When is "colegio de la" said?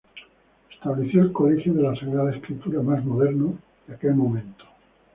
1.31-1.95